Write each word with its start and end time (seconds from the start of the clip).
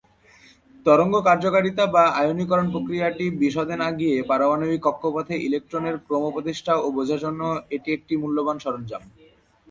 তরঙ্গ 0.85 1.15
কার্যকারিতা 1.27 1.83
বা 1.95 2.03
আয়নীকরণ 2.19 2.67
প্রক্রিয়াটির 2.71 3.33
বিশদে 3.41 3.75
না 3.75 3.87
গিয়ে 3.99 4.15
পারমাণবিক 4.29 4.81
কক্ষপথে 4.85 5.35
ইলেকট্রনের 5.47 5.95
ক্রম 6.05 6.23
প্রতিষ্ঠা 6.35 6.73
ও 6.77 6.87
বোঝার 6.97 7.23
জন্য 7.25 7.41
এটি 7.75 7.89
একটি 7.93 8.13
মূল্যবান 8.21 8.57
সরঞ্জাম। 8.59 9.01